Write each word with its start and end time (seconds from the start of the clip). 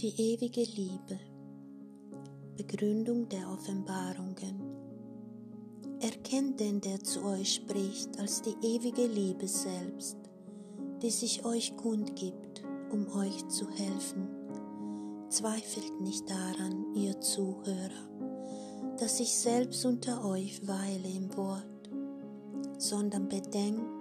Die 0.00 0.32
ewige 0.32 0.62
Liebe. 0.62 1.20
Begründung 2.56 3.28
der 3.28 3.50
Offenbarungen. 3.50 4.58
Erkennt 6.00 6.58
den, 6.58 6.80
der 6.80 7.04
zu 7.04 7.22
euch 7.22 7.56
spricht, 7.56 8.18
als 8.18 8.40
die 8.40 8.56
ewige 8.62 9.06
Liebe 9.06 9.46
selbst, 9.46 10.16
die 11.02 11.10
sich 11.10 11.44
euch 11.44 11.76
kundgibt, 11.76 12.62
um 12.90 13.12
euch 13.14 13.46
zu 13.48 13.68
helfen. 13.68 14.26
Zweifelt 15.28 16.00
nicht 16.00 16.30
daran, 16.30 16.94
ihr 16.94 17.20
Zuhörer, 17.20 18.08
dass 18.98 19.20
ich 19.20 19.36
selbst 19.36 19.84
unter 19.84 20.24
euch 20.24 20.66
weile 20.66 21.10
im 21.14 21.36
Wort, 21.36 21.90
sondern 22.78 23.28
bedenkt, 23.28 23.99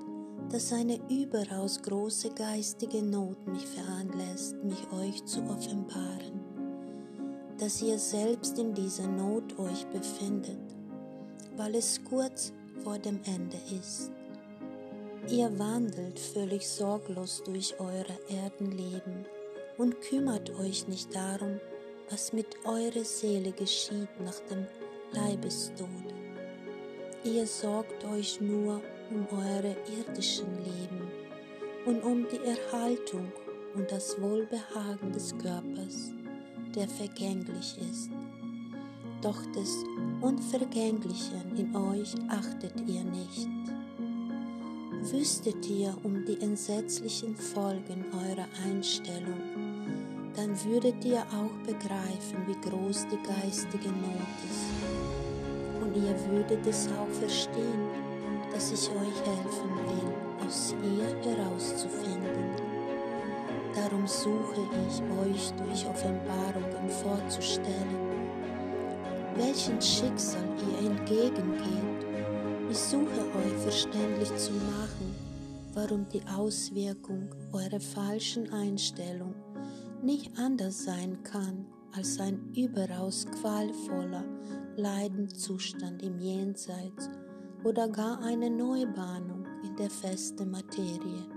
dass 0.52 0.74
eine 0.74 1.00
überaus 1.10 1.82
große 1.82 2.32
geistige 2.32 3.04
Not 3.04 3.46
mich 3.48 3.66
veranlässt, 3.68 4.56
mich 4.64 4.92
euch 4.92 5.24
zu 5.26 5.42
offenbaren, 5.44 6.42
dass 7.60 7.82
ihr 7.84 8.00
selbst 8.00 8.58
in 8.58 8.74
dieser 8.74 9.08
Not 9.08 9.58
euch 9.60 9.86
befindet, 9.88 10.58
weil 11.56 11.76
es 11.76 12.04
kurz 12.04 12.52
vor 12.84 12.98
dem 12.98 13.20
Ende 13.26 13.58
ist. 13.80 14.12
Ihr 15.30 15.60
wandelt 15.60 16.18
völlig 16.18 16.68
sorglos 16.68 17.44
durch 17.46 17.80
eure 17.80 18.18
Erdenleben 18.30 19.26
und 19.78 20.02
kümmert 20.02 20.50
euch 20.60 20.88
nicht 20.88 21.14
darum, 21.14 21.60
was 22.10 22.34
mit 22.34 22.48
eurer 22.66 23.04
Seele 23.04 23.52
geschieht 23.52 24.10
nach 24.24 24.40
dem 24.50 24.66
Leibestod. 25.12 25.88
Ihr 27.24 27.46
sorgt 27.46 28.04
euch 28.06 28.42
nur 28.42 28.76
um 28.76 28.99
eure 29.32 29.76
irdischen 29.98 30.48
Leben 30.58 31.08
und 31.86 32.04
um 32.04 32.28
die 32.28 32.40
Erhaltung 32.46 33.32
und 33.76 33.92
das 33.92 34.20
Wohlbehagen 34.22 35.12
des 35.12 35.38
Körpers, 35.38 36.12
der 36.76 36.88
vergänglich 36.88 37.78
ist. 37.90 38.10
Doch 39.22 39.46
des 39.52 39.84
Unvergänglichen 40.22 41.58
in 41.58 41.76
euch 41.76 42.14
achtet 42.30 42.74
ihr 42.88 43.04
nicht. 43.04 43.48
Wüsstet 45.12 45.70
ihr 45.70 45.96
um 46.04 46.26
die 46.26 46.40
entsetzlichen 46.42 47.36
Folgen 47.36 48.06
eurer 48.14 48.48
Einstellung, 48.66 49.40
dann 50.36 50.52
würdet 50.64 51.04
ihr 51.04 51.22
auch 51.22 51.66
begreifen, 51.66 52.46
wie 52.48 52.70
groß 52.70 53.08
die 53.08 53.22
geistige 53.28 53.90
Not 53.90 54.38
ist. 54.50 55.82
Und 55.82 55.96
ihr 55.96 56.16
würdet 56.30 56.66
es 56.68 56.88
auch 56.90 57.10
verstehen, 57.20 58.09
dass 58.52 58.72
ich 58.72 58.90
euch 58.90 59.20
helfen 59.26 59.70
will, 59.86 60.46
aus 60.46 60.76
ihr 60.84 61.32
herauszufinden. 61.32 62.70
Darum 63.76 64.08
suche 64.08 64.62
ich 64.88 65.02
euch 65.02 65.52
durch 65.54 65.86
Offenbarungen 65.88 66.90
vorzustellen, 66.90 67.98
welchen 69.36 69.82
Schicksal 69.82 70.44
ihr 70.58 70.90
entgegengeht. 70.90 72.06
Ich 72.70 72.78
suche 72.78 73.04
euch 73.04 73.62
verständlich 73.62 74.36
zu 74.36 74.52
machen, 74.52 75.16
warum 75.74 76.08
die 76.10 76.22
Auswirkung 76.36 77.30
eurer 77.52 77.80
falschen 77.80 78.52
Einstellung 78.52 79.34
nicht 80.02 80.38
anders 80.38 80.84
sein 80.84 81.22
kann 81.24 81.66
als 81.96 82.20
ein 82.20 82.52
überaus 82.56 83.26
qualvoller 83.40 84.24
Leidenszustand 84.76 86.02
im 86.04 86.20
Jenseits 86.20 87.10
oder 87.64 87.90
gar 87.90 88.22
eine 88.22 88.50
Neubahnung 88.50 89.46
in 89.64 89.76
der 89.76 89.90
festen 89.90 90.50
Materie. 90.50 91.28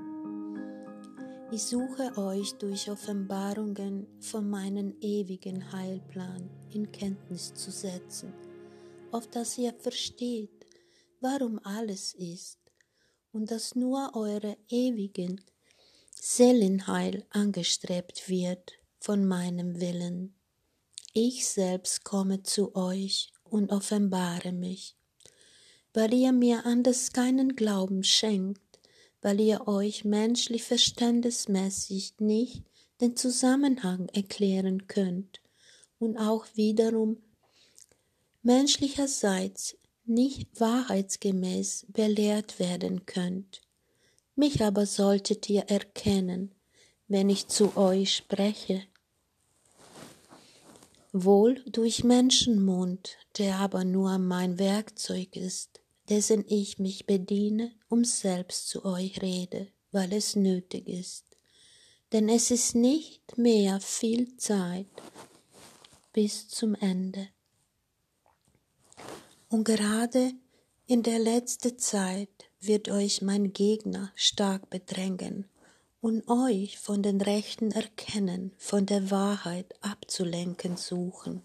Ich 1.51 1.65
suche 1.65 2.17
euch 2.17 2.55
durch 2.55 2.91
Offenbarungen 2.91 4.07
von 4.21 4.49
meinem 4.49 4.95
ewigen 5.01 5.73
Heilplan 5.73 6.49
in 6.71 6.91
Kenntnis 6.93 7.53
zu 7.53 7.71
setzen, 7.71 8.33
auf 9.11 9.27
dass 9.27 9.59
ihr 9.59 9.75
versteht, 9.75 10.67
warum 11.21 11.59
alles 11.63 12.15
ist 12.15 12.59
und 13.33 13.51
dass 13.51 13.75
nur 13.75 14.13
eure 14.15 14.57
ewigen 14.69 15.41
Seelenheil 16.15 17.27
angestrebt 17.31 18.29
wird 18.29 18.73
von 19.01 19.27
meinem 19.27 19.81
Willen. 19.81 20.35
Ich 21.13 21.47
selbst 21.47 22.05
komme 22.05 22.43
zu 22.43 22.75
euch 22.75 23.31
und 23.45 23.71
offenbare 23.71 24.53
mich 24.53 24.97
weil 25.95 26.15
ihr 26.15 26.33
mir 26.33 26.65
anders 26.67 27.13
keinen 27.13 27.55
Glauben 27.57 28.03
schenkt, 28.05 28.81
weil 29.21 29.41
ihr 29.41 29.69
euch 29.69 30.05
menschlich 30.05 30.65
verstandesmäßig 30.65 32.15
nicht 32.19 32.65
den 33.01 33.17
Zusammenhang 33.17 34.09
erklären 34.09 34.87
könnt 34.87 35.41
und 35.99 36.17
auch 36.17 36.47
wiederum 36.55 37.19
menschlicherseits 38.43 39.77
nicht 40.05 40.49
wahrheitsgemäß 40.61 41.87
belehrt 41.89 42.59
werden 42.59 43.07
könnt. 43.07 43.61
Mich 44.35 44.63
aber 44.63 44.87
solltet 44.87 45.49
ihr 45.49 45.63
erkennen, 45.63 46.55
wenn 47.07 47.29
ich 47.29 47.49
zu 47.49 47.77
euch 47.77 48.17
spreche. 48.17 48.83
Wohl 51.13 51.63
durch 51.67 52.05
Menschenmund, 52.05 53.19
der 53.37 53.57
aber 53.57 53.85
nur 53.85 54.17
mein 54.19 54.59
Werkzeug 54.59 55.37
ist, 55.37 55.82
dessen 56.09 56.45
ich 56.49 56.79
mich 56.79 57.07
bediene, 57.07 57.73
um 57.89 58.05
selbst 58.05 58.69
zu 58.69 58.85
euch 58.85 59.23
rede, 59.23 59.69
weil 59.91 60.13
es 60.13 60.37
nötig 60.37 60.89
ist. 60.89 61.25
Denn 62.13 62.29
es 62.29 62.51
ist 62.51 62.75
nicht 62.75 63.39
mehr 63.39 63.81
viel 63.81 64.37
Zeit 64.37 64.87
bis 66.13 66.49
zum 66.49 66.75
Ende. 66.75 67.29
Und 69.49 69.65
gerade 69.65 70.33
in 70.87 71.03
der 71.03 71.19
letzten 71.19 71.79
Zeit 71.79 72.51
wird 72.61 72.89
euch 72.89 73.23
mein 73.23 73.53
Gegner 73.53 74.13
stark 74.15 74.69
bedrängen 74.71 75.49
und 76.01 76.29
euch 76.29 76.79
von 76.79 77.03
den 77.03 77.21
rechten 77.21 77.71
Erkennen, 77.71 78.53
von 78.59 78.87
der 78.87 79.11
Wahrheit 79.11 79.75
abzulenken 79.81 80.77
suchen, 80.77 81.43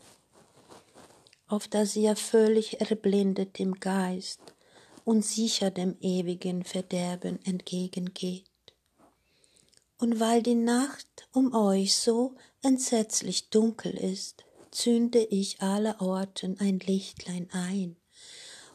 auf 1.47 1.67
dass 1.67 1.95
ihr 1.95 2.15
völlig 2.15 2.81
erblindet 2.81 3.59
im 3.59 3.79
Geist 3.79 4.41
und 5.05 5.25
sicher 5.25 5.71
dem 5.71 5.95
ewigen 6.01 6.63
Verderben 6.63 7.39
entgegengeht. 7.45 8.43
Und 9.99 10.19
weil 10.19 10.43
die 10.43 10.55
Nacht 10.55 11.27
um 11.33 11.55
euch 11.55 11.95
so 11.95 12.35
entsetzlich 12.61 13.49
dunkel 13.49 13.93
ist, 13.93 14.43
zünde 14.71 15.23
ich 15.23 15.61
allerorten 15.61 16.59
ein 16.59 16.79
Lichtlein 16.79 17.47
ein, 17.51 17.95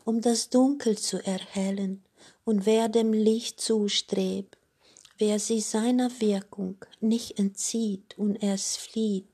um 0.05 0.21
das 0.21 0.49
Dunkel 0.49 0.99
zu 0.99 1.25
erhellen, 1.25 2.03
und 2.45 2.67
wer 2.67 2.89
dem 2.89 3.13
Licht 3.13 3.61
zustrebt, 3.61 4.57
wer 5.19 5.39
sie 5.39 5.61
seiner 5.61 6.11
Wirkung 6.21 6.77
nicht 7.01 7.39
entzieht 7.39 8.19
und 8.19 8.43
es 8.43 8.77
flieht, 8.77 9.32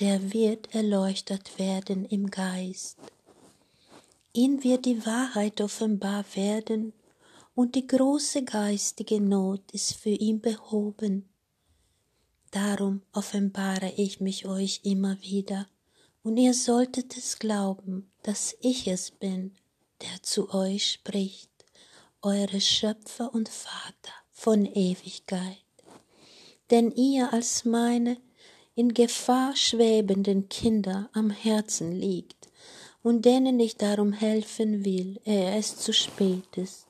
der 0.00 0.32
wird 0.32 0.74
erleuchtet 0.74 1.58
werden 1.58 2.04
im 2.04 2.30
Geist. 2.30 2.98
Ihm 4.32 4.64
wird 4.64 4.84
die 4.84 5.06
Wahrheit 5.06 5.60
offenbar 5.60 6.24
werden 6.34 6.92
und 7.54 7.76
die 7.76 7.86
große 7.86 8.42
geistige 8.44 9.20
Not 9.20 9.60
ist 9.72 9.94
für 9.94 10.10
ihn 10.10 10.40
behoben. 10.40 11.28
Darum 12.50 13.02
offenbare 13.12 13.92
ich 13.96 14.20
mich 14.20 14.46
euch 14.46 14.80
immer 14.82 15.20
wieder, 15.22 15.66
und 16.22 16.36
ihr 16.38 16.54
solltet 16.54 17.16
es 17.16 17.38
glauben, 17.38 18.10
dass 18.22 18.56
ich 18.60 18.88
es 18.88 19.10
bin, 19.10 19.54
der 20.00 20.22
zu 20.22 20.52
euch 20.54 20.92
spricht, 20.92 21.50
eure 22.22 22.60
Schöpfer 22.60 23.32
und 23.34 23.48
Vater 23.48 24.14
von 24.32 24.64
Ewigkeit. 24.66 25.58
Denn 26.70 26.90
ihr 26.90 27.32
als 27.32 27.64
meine 27.64 28.16
in 28.74 28.92
Gefahr 28.94 29.54
schwebenden 29.54 30.48
Kinder 30.48 31.08
am 31.12 31.30
Herzen 31.30 31.92
liegt, 31.92 32.48
und 33.02 33.24
denen 33.24 33.60
ich 33.60 33.76
darum 33.76 34.12
helfen 34.12 34.84
will, 34.84 35.20
ehe 35.24 35.56
es 35.56 35.76
zu 35.76 35.92
spät 35.92 36.56
ist. 36.56 36.86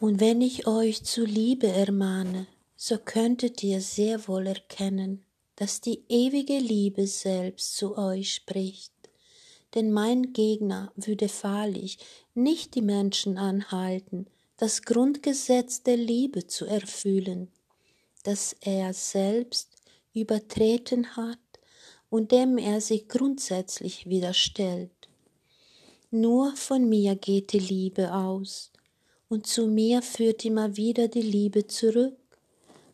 Und 0.00 0.20
wenn 0.20 0.40
ich 0.40 0.66
euch 0.66 1.04
zu 1.04 1.24
Liebe 1.24 1.68
ermahne, 1.68 2.46
so 2.76 2.98
könntet 2.98 3.62
ihr 3.62 3.80
sehr 3.80 4.28
wohl 4.28 4.48
erkennen, 4.48 5.24
dass 5.56 5.80
die 5.80 6.02
ewige 6.08 6.58
Liebe 6.58 7.06
selbst 7.06 7.76
zu 7.76 7.96
euch 7.96 8.34
spricht. 8.34 8.92
Denn 9.74 9.92
mein 9.92 10.32
Gegner 10.32 10.92
würde 10.96 11.30
wahrlich 11.42 11.98
nicht 12.34 12.74
die 12.74 12.82
Menschen 12.82 13.38
anhalten, 13.38 14.26
das 14.56 14.82
Grundgesetz 14.82 15.82
der 15.82 15.96
Liebe 15.96 16.46
zu 16.46 16.66
erfüllen, 16.66 17.50
das 18.24 18.56
er 18.60 18.92
selbst 18.92 19.70
übertreten 20.12 21.16
hat 21.16 21.38
und 22.10 22.32
dem 22.32 22.58
er 22.58 22.80
sich 22.80 23.08
grundsätzlich 23.08 24.08
widerstellt. 24.08 24.90
Nur 26.10 26.54
von 26.56 26.88
mir 26.88 27.16
geht 27.16 27.52
die 27.52 27.58
Liebe 27.58 28.12
aus, 28.12 28.72
und 29.28 29.46
zu 29.46 29.66
mir 29.66 30.02
führt 30.02 30.44
immer 30.44 30.76
wieder 30.76 31.08
die 31.08 31.22
Liebe 31.22 31.66
zurück, 31.66 32.16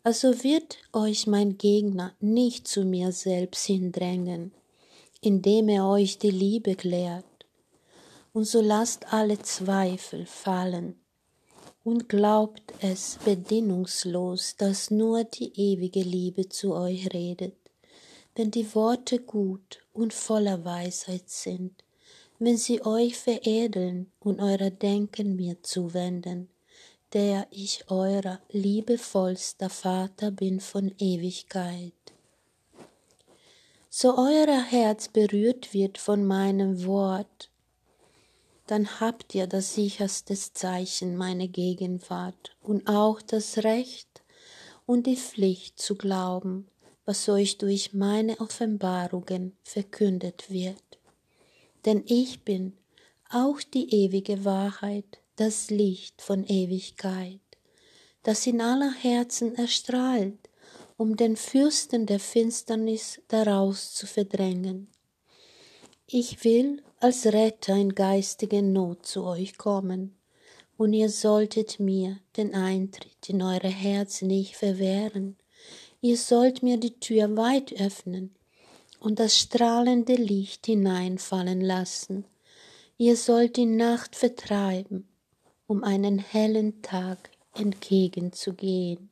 Also 0.03 0.43
wird 0.43 0.79
euch 0.95 1.27
mein 1.27 1.59
Gegner 1.59 2.15
nicht 2.21 2.67
zu 2.67 2.85
mir 2.85 3.13
selbst 3.13 3.67
hindrängen, 3.67 4.53
indem 5.21 5.69
er 5.69 5.87
euch 5.87 6.19
die 6.19 6.31
Liebe 6.31 6.75
klärt. 6.75 7.25
Und 8.33 8.45
so 8.45 8.63
lasst 8.63 9.13
alle 9.13 9.39
Zweifel 9.43 10.25
fallen 10.25 10.99
und 11.85 12.09
glaubt 12.09 12.63
es 12.81 13.19
bedingungslos, 13.25 14.57
dass 14.57 14.91
nur 14.91 15.25
die 15.25 15.53
ewige 15.55 16.03
Liebe 16.03 16.49
zu 16.49 16.75
euch 16.75 17.13
redet, 17.13 17.55
wenn 18.35 18.51
die 18.51 18.75
Worte 18.75 19.19
gut 19.19 19.83
und 19.93 20.13
voller 20.13 20.65
Weisheit 20.65 21.29
sind, 21.29 21.85
wenn 22.39 22.57
sie 22.57 22.85
euch 22.85 23.17
veredeln 23.17 24.11
und 24.21 24.41
euer 24.41 24.71
Denken 24.71 25.37
mir 25.37 25.63
zuwenden, 25.63 26.49
der 27.13 27.47
ich 27.51 27.91
eurer 27.91 28.41
liebevollster 28.51 29.69
Vater 29.69 30.31
bin 30.31 30.61
von 30.61 30.95
Ewigkeit. 30.99 31.93
So 33.89 34.17
euer 34.17 34.63
Herz 34.63 35.09
berührt 35.09 35.75
wird 35.75 35.99
von 35.99 36.25
meinem 36.25 36.87
Wort, 36.87 37.50
dann 38.71 39.01
habt 39.01 39.35
ihr 39.35 39.49
das 39.49 39.75
sicherste 39.75 40.37
Zeichen 40.37 41.17
meine 41.17 41.49
Gegenwart 41.49 42.57
und 42.63 42.87
auch 42.87 43.21
das 43.21 43.59
Recht 43.65 44.23
und 44.87 45.09
die 45.09 45.17
Pflicht 45.17 45.81
zu 45.81 45.97
glauben, 45.97 46.69
was 47.05 47.29
euch 47.29 47.59
durch 47.59 47.95
meine 47.95 48.39
Offenbarungen 48.39 49.57
verkündet 49.65 50.51
wird. 50.51 51.01
Denn 51.85 52.05
ich 52.07 52.45
bin 52.45 52.77
auch 53.29 53.61
die 53.61 53.93
ewige 53.93 54.45
Wahrheit, 54.45 55.19
das 55.35 55.71
Licht 55.71 56.23
von 56.23 56.45
Ewigkeit, 56.45 57.41
das 58.23 58.47
in 58.47 58.61
aller 58.61 58.93
Herzen 58.93 59.57
erstrahlt, 59.57 60.39
um 60.97 61.17
den 61.17 61.37
Fürsten 61.37 62.07
der 62.07 62.21
Finsternis 62.21 63.21
daraus 63.27 63.95
zu 63.95 64.07
verdrängen. 64.07 64.87
Ich 66.07 66.45
will 66.45 66.85
als 67.01 67.27
Retter 67.27 67.75
in 67.75 67.95
geistige 67.95 68.63
Not 68.63 69.07
zu 69.07 69.25
euch 69.25 69.59
kommen, 69.59 70.17
und 70.77 70.93
ihr 70.93 71.11
solltet 71.11 71.81
mir 71.81 72.19
den 72.37 72.55
Eintritt 72.55 73.29
in 73.29 73.43
eure 73.43 73.69
Herz 73.69 74.23
nicht 74.23 74.57
verwehren. 74.57 75.37
Ihr 76.01 76.17
sollt 76.17 76.63
mir 76.63 76.79
die 76.79 76.99
Tür 76.99 77.37
weit 77.37 77.79
öffnen 77.79 78.35
und 79.01 79.19
das 79.19 79.37
strahlende 79.37 80.15
Licht 80.15 80.67
hineinfallen 80.67 81.61
lassen. 81.61 82.25
Ihr 82.97 83.17
sollt 83.17 83.57
die 83.57 83.67
Nacht 83.67 84.17
vertreiben 84.17 85.07
um 85.71 85.85
einen 85.85 86.19
hellen 86.19 86.83
Tag 86.83 87.31
entgegenzugehen. 87.55 89.09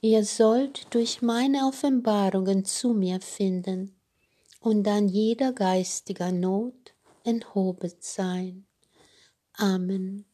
Ihr 0.00 0.24
sollt 0.24 0.86
durch 0.94 1.22
meine 1.22 1.66
Offenbarungen 1.66 2.64
zu 2.64 2.94
mir 2.94 3.20
finden 3.20 3.95
und 4.60 4.84
dann 4.84 5.08
jeder 5.08 5.52
geistiger 5.52 6.32
Not 6.32 6.94
enthoben 7.24 7.92
sein. 8.00 8.66
Amen. 9.54 10.26